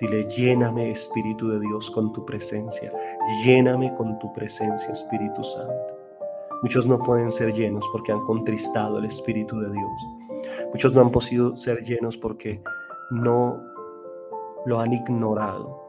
[0.00, 2.92] Dile, lléname, Espíritu de Dios, con tu presencia.
[3.44, 5.98] Lléname con tu presencia, Espíritu Santo.
[6.62, 10.52] Muchos no pueden ser llenos porque han contristado el Espíritu de Dios.
[10.72, 12.60] Muchos no han podido ser llenos porque
[13.10, 13.71] no
[14.66, 15.82] lo han ignorado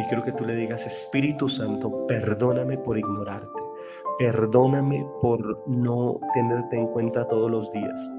[0.00, 3.62] y quiero que tú le digas, Espíritu Santo, perdóname por ignorarte.
[4.18, 8.12] Perdóname por no tenerte en cuenta todos los días.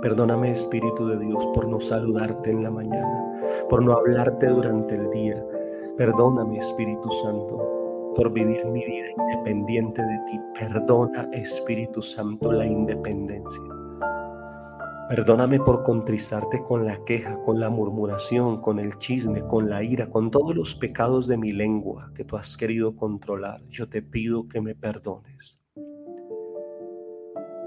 [0.00, 5.10] Perdóname, Espíritu de Dios, por no saludarte en la mañana, por no hablarte durante el
[5.10, 5.44] día.
[5.96, 10.40] Perdóname, Espíritu Santo, por vivir mi vida independiente de ti.
[10.58, 13.71] Perdona, Espíritu Santo, la independencia.
[15.14, 20.08] Perdóname por contristarte con la queja, con la murmuración, con el chisme, con la ira,
[20.08, 23.60] con todos los pecados de mi lengua que tú has querido controlar.
[23.68, 25.58] Yo te pido que me perdones.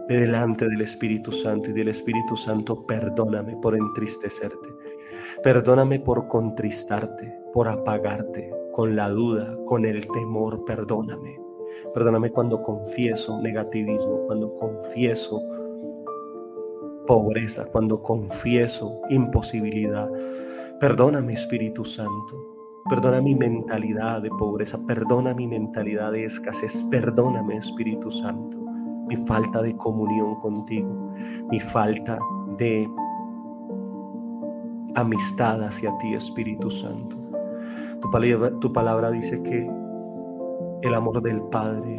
[0.09, 4.69] Ve delante del Espíritu Santo y del Espíritu Santo perdóname por entristecerte.
[5.43, 10.65] Perdóname por contristarte, por apagarte con la duda, con el temor.
[10.65, 11.39] Perdóname.
[11.93, 15.43] Perdóname cuando confieso negativismo, cuando confieso
[17.05, 20.09] pobreza, cuando confieso imposibilidad.
[20.79, 22.55] Perdona Espíritu Santo.
[22.87, 28.59] Perdona mi mentalidad de pobreza, perdona mi mentalidad de escasez, perdóname Espíritu Santo,
[29.07, 31.11] mi falta de comunión contigo,
[31.49, 32.19] mi falta
[32.59, 32.87] de
[34.93, 37.17] amistad hacia ti Espíritu Santo.
[38.01, 39.67] Tu palabra, tu palabra dice que
[40.83, 41.97] el amor del Padre,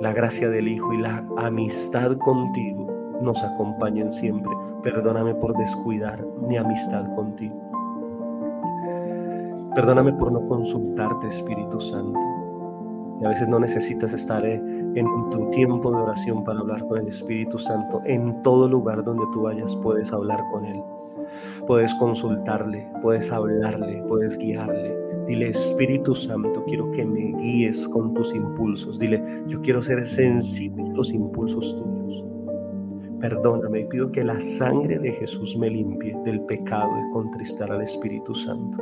[0.00, 2.87] la gracia del Hijo y la amistad contigo
[3.22, 4.50] nos acompañen siempre.
[4.82, 7.56] Perdóname por descuidar mi amistad contigo.
[9.74, 12.18] Perdóname por no consultarte, Espíritu Santo.
[13.20, 16.98] Y a veces no necesitas estar eh, en tu tiempo de oración para hablar con
[16.98, 18.00] el Espíritu Santo.
[18.04, 20.80] En todo lugar donde tú vayas puedes hablar con Él.
[21.66, 24.96] Puedes consultarle, puedes hablarle, puedes guiarle.
[25.26, 28.98] Dile, Espíritu Santo, quiero que me guíes con tus impulsos.
[28.98, 32.24] Dile, yo quiero ser sensible a los impulsos tuyos.
[33.20, 37.82] Perdóname y pido que la sangre de Jesús me limpie del pecado de contristar al
[37.82, 38.78] Espíritu Santo.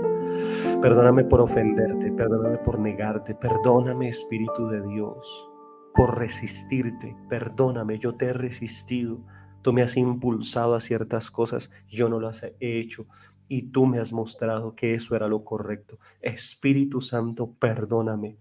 [0.82, 5.50] Perdóname por ofenderte, perdóname por negarte, perdóname Espíritu de Dios
[5.94, 9.24] por resistirte, perdóname, yo te he resistido,
[9.62, 13.06] tú me has impulsado a ciertas cosas, yo no las he hecho
[13.48, 15.98] y tú me has mostrado que eso era lo correcto.
[16.20, 18.36] Espíritu Santo, perdóname,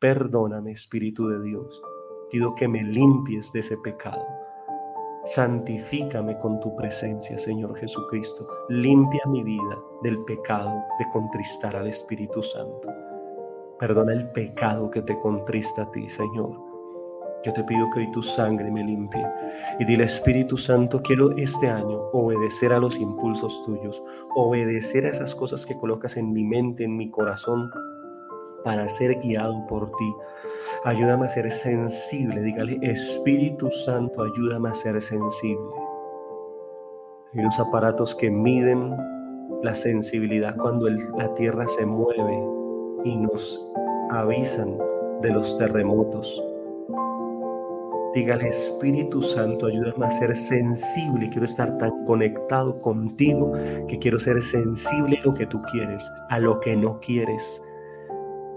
[0.00, 1.80] perdóname Espíritu de Dios,
[2.32, 4.35] pido que me limpies de ese pecado
[5.26, 8.46] Santifícame con tu presencia, Señor Jesucristo.
[8.68, 12.88] Limpia mi vida del pecado de contristar al Espíritu Santo.
[13.76, 16.52] Perdona el pecado que te contrista a ti, Señor.
[17.44, 19.26] Yo te pido que hoy tu sangre me limpie.
[19.80, 24.00] Y dile, Espíritu Santo, quiero este año obedecer a los impulsos tuyos,
[24.36, 27.68] obedecer a esas cosas que colocas en mi mente, en mi corazón,
[28.66, 30.14] para ser guiado por ti
[30.84, 32.40] Ayúdame a ser sensible.
[32.42, 35.66] Dígale, Espíritu Santo, ayúdame a ser sensible.
[37.32, 38.96] Hay unos aparatos que miden
[39.62, 42.40] la sensibilidad cuando la tierra se mueve
[43.04, 43.60] y nos
[44.10, 44.78] avisan
[45.22, 46.42] de los terremotos.
[48.14, 51.28] Dígale, Espíritu Santo, ayúdame a ser sensible.
[51.30, 53.52] Quiero estar tan conectado contigo
[53.88, 57.60] que quiero ser sensible a lo que tú quieres, a lo que no quieres,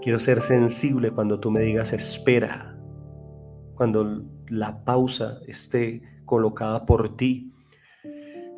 [0.02, 2.74] Quiero ser sensible cuando tú me digas espera.
[3.74, 7.52] Cuando la pausa esté colocada por ti.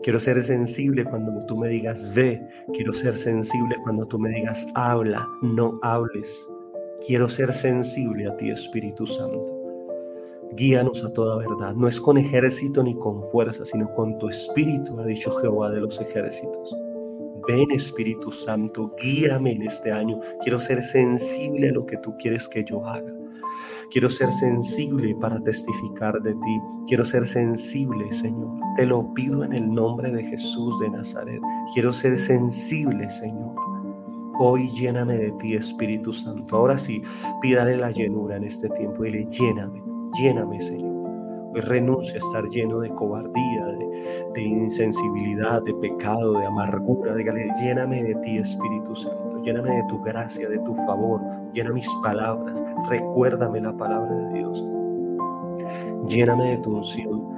[0.03, 2.41] Quiero ser sensible cuando tú me digas ve.
[2.75, 6.49] Quiero ser sensible cuando tú me digas habla, no hables.
[7.07, 9.63] Quiero ser sensible a ti, Espíritu Santo.
[10.53, 11.75] Guíanos a toda verdad.
[11.75, 15.81] No es con ejército ni con fuerza, sino con tu espíritu, ha dicho Jehová de
[15.81, 16.77] los ejércitos.
[17.49, 20.21] Ven Espíritu Santo, guíame en este año.
[20.43, 23.13] Quiero ser sensible a lo que tú quieres que yo haga.
[23.91, 26.61] Quiero ser sensible para testificar de ti.
[26.87, 28.59] Quiero ser sensible, Señor.
[28.77, 31.41] Te lo pido en el nombre de Jesús de Nazaret.
[31.75, 33.55] Quiero ser sensible, Señor.
[34.39, 36.57] Hoy lléname de ti, Espíritu Santo.
[36.57, 37.03] Ahora sí,
[37.43, 39.83] pídale la llenura en este tiempo y le lléname,
[40.15, 40.92] lléname, Señor.
[41.55, 43.67] Hoy renuncio a estar lleno de cobardía,
[44.33, 47.15] de, insensibilidad, de pecado, de amargura.
[47.15, 49.43] Dígale, lléname de ti, Espíritu Santo.
[49.43, 51.21] Lléname de tu gracia, de tu favor.
[51.53, 52.65] Llena mis palabras.
[52.89, 54.65] Recuérdame la palabra de Dios.
[56.09, 57.33] Lléname de tu unción.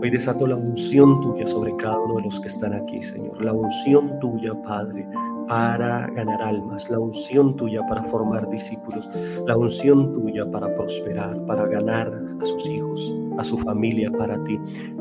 [0.00, 3.44] Hoy desato la unción tuya sobre cada uno de los que están aquí, Señor.
[3.44, 5.06] La unción tuya, Padre,
[5.46, 9.08] para ganar almas, la unción tuya para formar discípulos,
[9.46, 12.08] la unción tuya para prosperar, para ganar
[12.40, 14.58] a sus hijos, a su familia para ti.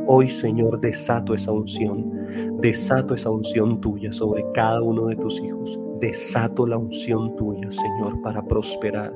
[0.08, 5.80] Hoy, Señor, desato esa unción, desato esa unción tuya sobre cada uno de tus hijos.
[6.00, 9.14] Desato la unción tuya, Señor, para prosperar.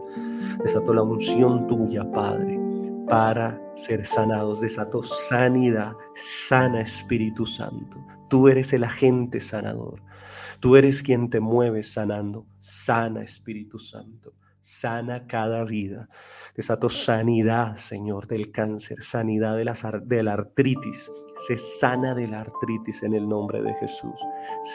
[0.63, 2.59] Desato la unción tuya, Padre,
[3.07, 4.61] para ser sanados.
[4.61, 7.97] Desato sanidad, sana Espíritu Santo.
[8.29, 10.01] Tú eres el agente sanador.
[10.59, 12.45] Tú eres quien te mueves sanando.
[12.59, 14.33] Sana Espíritu Santo.
[14.61, 16.09] Sana cada vida.
[16.55, 19.65] Desato sanidad, Señor, del cáncer, sanidad de,
[20.03, 21.11] de la artritis.
[21.47, 24.19] Se sana de la artritis en el nombre de Jesús.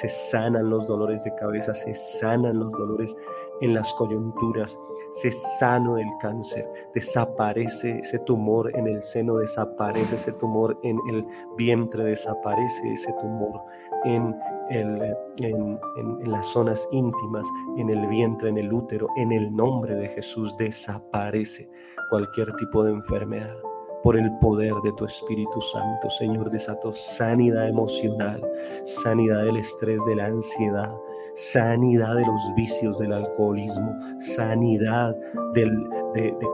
[0.01, 3.14] Se sanan los dolores de cabeza, se sanan los dolores
[3.61, 4.78] en las coyunturas,
[5.14, 11.24] se sano del cáncer, desaparece ese tumor en el seno, desaparece ese tumor en el
[11.56, 13.60] vientre, desaparece ese tumor
[14.04, 14.34] en
[14.70, 17.46] en, las zonas íntimas,
[17.76, 21.70] en el vientre, en el útero, en el nombre de Jesús desaparece
[22.10, 23.56] cualquier tipo de enfermedad.
[24.02, 28.42] Por el poder de tu Espíritu Santo, Señor, desato sanidad emocional,
[28.84, 30.94] sanidad del estrés, de la ansiedad,
[31.35, 35.14] sanidad de los vicios del alcoholismo, sanidad
[35.55, 35.68] de,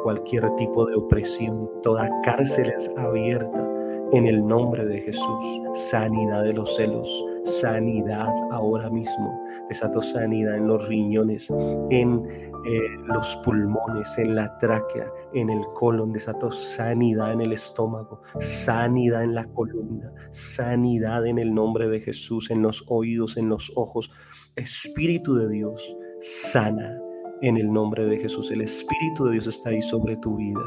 [0.02, 1.68] cualquier tipo de opresión.
[1.82, 3.68] Toda cárcel es abierta
[4.12, 5.60] en el nombre de Jesús.
[5.74, 7.08] Sanidad de los celos,
[7.44, 9.38] sanidad ahora mismo.
[9.68, 11.48] Desato sanidad en los riñones,
[11.90, 12.26] en
[12.66, 16.12] eh, los pulmones, en la tráquea, en el colon.
[16.12, 22.50] Desato sanidad en el estómago, sanidad en la columna, sanidad en el nombre de Jesús,
[22.50, 24.10] en los oídos, en los ojos.
[24.56, 27.00] Espíritu de Dios, sana
[27.42, 28.50] en el nombre de Jesús.
[28.50, 30.60] El Espíritu de Dios está ahí sobre tu vida.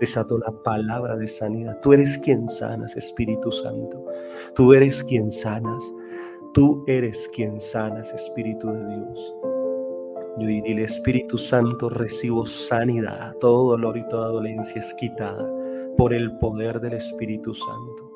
[0.00, 1.78] Desato la palabra de sanidad.
[1.80, 4.04] Tú eres quien sanas, Espíritu Santo.
[4.54, 5.94] Tú eres quien sanas.
[6.54, 9.34] Tú eres quien sanas, Espíritu de Dios.
[10.38, 13.34] Y dile, Espíritu Santo, recibo sanidad.
[13.40, 15.48] Todo dolor y toda dolencia es quitada
[15.96, 18.10] por el poder del Espíritu Santo.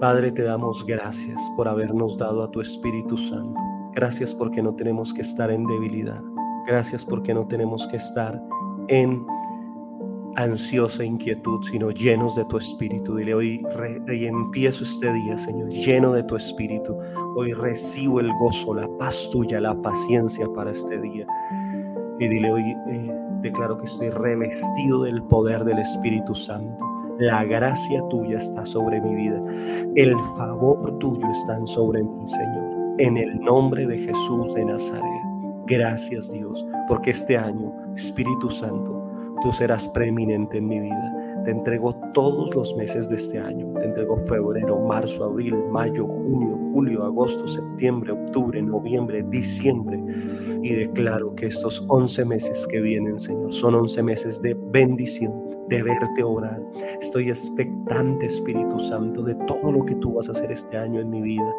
[0.00, 3.75] Padre, te damos gracias por habernos dado a tu Espíritu Santo.
[3.96, 6.22] Gracias porque no tenemos que estar en debilidad.
[6.66, 8.38] Gracias porque no tenemos que estar
[8.88, 9.26] en
[10.36, 13.16] ansiosa inquietud, sino llenos de tu espíritu.
[13.16, 13.66] Dile, hoy,
[14.06, 16.94] empiezo este día, Señor, lleno de tu espíritu.
[17.36, 21.26] Hoy recibo el gozo, la paz tuya, la paciencia para este día.
[22.20, 26.84] Y dile, hoy eh, declaro que estoy revestido del poder del Espíritu Santo.
[27.18, 29.42] La gracia tuya está sobre mi vida.
[29.94, 32.75] El favor tuyo está sobre mí, Señor.
[32.98, 35.22] En el nombre de Jesús de Nazaret.
[35.66, 39.06] Gracias Dios, porque este año, Espíritu Santo,
[39.42, 41.42] tú serás preeminente en mi vida.
[41.44, 43.70] Te entrego todos los meses de este año.
[43.78, 50.02] Te entrego febrero, marzo, abril, mayo, junio, julio, agosto, septiembre, octubre, noviembre, diciembre.
[50.62, 55.34] Y declaro que estos 11 meses que vienen, Señor, son 11 meses de bendición,
[55.68, 56.62] de verte orar.
[56.98, 61.10] Estoy expectante, Espíritu Santo, de todo lo que tú vas a hacer este año en
[61.10, 61.52] mi vida,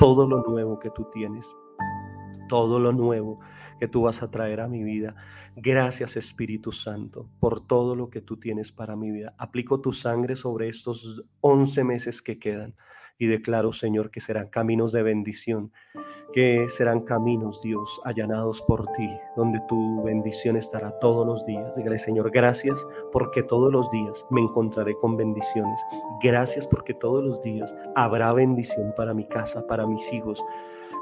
[0.00, 1.54] todo lo nuevo que tú tienes,
[2.48, 3.38] todo lo nuevo
[3.78, 5.14] que tú vas a traer a mi vida.
[5.56, 9.34] Gracias Espíritu Santo por todo lo que tú tienes para mi vida.
[9.36, 12.74] Aplico tu sangre sobre estos 11 meses que quedan
[13.18, 15.70] y declaro, Señor, que serán caminos de bendición,
[16.32, 21.74] que serán caminos, Dios, allanados por ti, donde tu bendición estará todos los días.
[21.76, 25.80] Dígale, Señor, gracias porque todos los días me encontraré con bendiciones.
[26.22, 30.42] Gracias porque todos los días habrá bendición para mi casa, para mis hijos,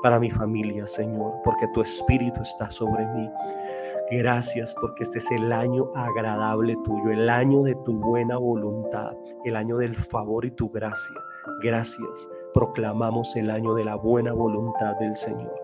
[0.02, 3.30] para mi familia, Señor, porque tu espíritu está sobre mí.
[4.10, 9.14] Gracias porque este es el año agradable tuyo, el año de tu buena voluntad,
[9.44, 11.16] el año del favor y tu gracia.
[11.60, 12.28] Gracias.
[12.54, 15.54] Proclamamos el año de la buena voluntad del Señor.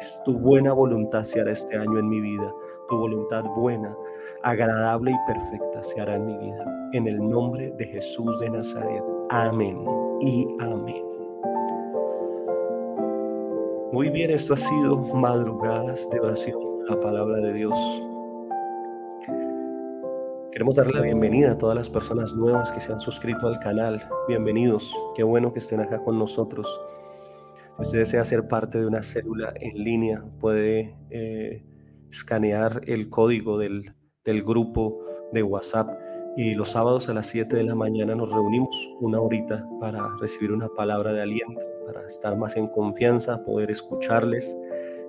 [0.00, 2.52] Es tu buena voluntad se hará este año en mi vida.
[2.88, 3.96] Tu voluntad buena,
[4.42, 6.90] agradable y perfecta se hará en mi vida.
[6.92, 9.02] En el nombre de Jesús de Nazaret.
[9.30, 9.84] Amén
[10.20, 11.04] y amén.
[13.92, 17.78] Muy bien, esto ha sido madrugadas de oración, la palabra de Dios.
[20.54, 24.08] Queremos darle la bienvenida a todas las personas nuevas que se han suscrito al canal.
[24.28, 26.80] Bienvenidos, qué bueno que estén acá con nosotros.
[27.78, 31.64] Si usted desea ser parte de una célula en línea, puede eh,
[32.08, 35.90] escanear el código del, del grupo de WhatsApp
[36.36, 40.52] y los sábados a las 7 de la mañana nos reunimos una horita para recibir
[40.52, 44.56] una palabra de aliento para estar más en confianza, poder escucharles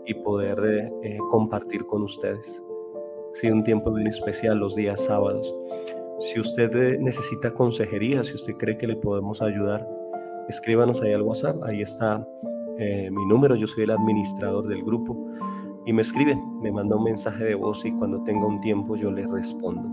[0.07, 2.63] y poder eh, eh, compartir con ustedes.
[3.35, 5.53] Sido un tiempo bien especial los días sábados.
[6.19, 9.87] Si usted eh, necesita consejería, si usted cree que le podemos ayudar,
[10.49, 12.27] escríbanos ahí al WhatsApp, ahí está
[12.77, 15.15] mi número, yo soy el administrador del grupo
[15.85, 19.11] y me escribe, me manda un mensaje de voz y cuando tenga un tiempo yo
[19.11, 19.87] le respondo.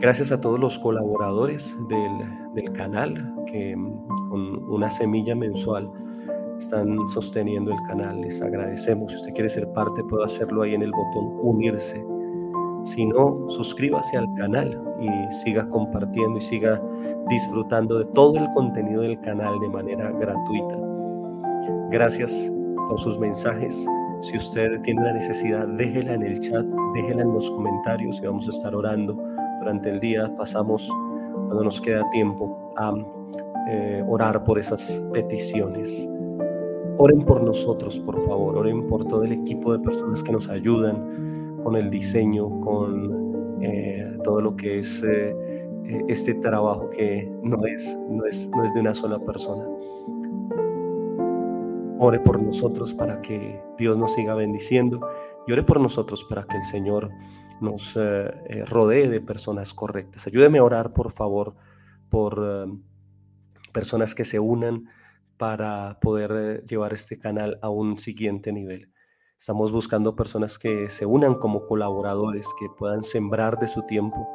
[0.00, 5.90] Gracias a todos los colaboradores del, canal que mm, con una semilla mensual
[6.60, 8.20] están sosteniendo el canal.
[8.20, 9.12] Les agradecemos.
[9.12, 12.04] Si usted quiere ser parte, puede hacerlo ahí en el botón unirse.
[12.84, 15.08] Si no, suscríbase al canal y
[15.44, 16.80] siga compartiendo y siga
[17.28, 20.78] disfrutando de todo el contenido del canal de manera gratuita.
[21.90, 22.52] Gracias
[22.88, 23.86] por sus mensajes.
[24.20, 28.46] Si usted tiene una necesidad, déjela en el chat, déjela en los comentarios y vamos
[28.46, 29.16] a estar orando
[29.60, 30.88] durante el día pasamos,
[31.34, 32.94] cuando nos queda tiempo, a
[33.68, 36.08] eh, orar por esas peticiones.
[37.02, 41.56] Oren por nosotros, por favor, oren por todo el equipo de personas que nos ayudan
[41.64, 45.34] con el diseño, con eh, todo lo que es eh,
[46.08, 49.64] este trabajo que no es, no, es, no es de una sola persona.
[51.98, 55.00] Ore por nosotros para que Dios nos siga bendiciendo
[55.46, 57.10] y ore por nosotros para que el Señor
[57.62, 60.26] nos eh, eh, rodee de personas correctas.
[60.26, 61.54] Ayúdeme a orar, por favor,
[62.10, 62.70] por eh,
[63.72, 64.84] personas que se unan
[65.40, 68.92] para poder llevar este canal a un siguiente nivel.
[69.38, 74.28] Estamos buscando personas que se unan como colaboradores, que puedan sembrar de su tiempo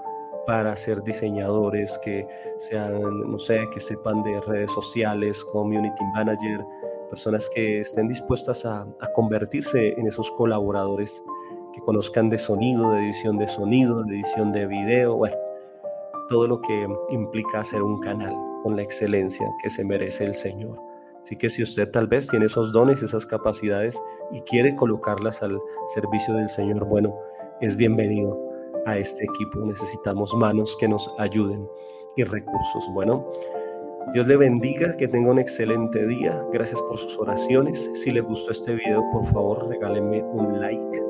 [0.48, 2.28] para ser diseñadores, que
[2.58, 6.66] sean, no sé, que sepan de redes sociales, community manager,
[7.12, 11.24] personas que estén dispuestas a, a convertirse en esos colaboradores
[11.72, 15.38] que conozcan de sonido, de edición de sonido, de edición de video, bueno,
[16.30, 18.34] todo lo que implica hacer un canal
[18.64, 20.85] con la excelencia que se merece el Señor.
[21.26, 24.00] Así que si usted tal vez tiene esos dones, esas capacidades
[24.32, 25.60] y quiere colocarlas al
[25.94, 27.16] servicio del Señor, bueno,
[27.62, 28.40] es bienvenido
[28.86, 29.66] a este equipo.
[29.66, 31.68] Necesitamos manos que nos ayuden
[32.16, 32.88] y recursos.
[32.94, 33.26] Bueno,
[34.14, 36.46] Dios le bendiga, que tenga un excelente día.
[36.54, 37.90] Gracias por sus oraciones.
[37.96, 41.02] Si le gustó este video, por favor, regálenme un like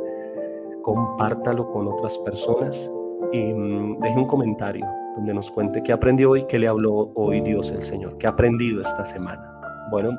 [0.86, 2.92] compártalo con otras personas
[3.34, 4.86] y mm, deje un comentario
[5.16, 8.30] donde nos cuente qué aprendió hoy, qué le habló hoy Dios el Señor, qué ha
[8.30, 9.55] aprendido esta semana.
[9.90, 10.18] Bueno,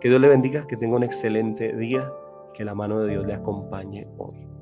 [0.00, 2.10] que Dios le bendiga, que tenga un excelente día,
[2.52, 4.53] que la mano de Dios le acompañe hoy.